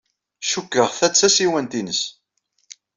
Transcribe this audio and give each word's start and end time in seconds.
Cikkeɣ 0.47 0.89
ta 0.97 1.07
d 1.11 1.13
tasiwant-nnes. 1.13 2.01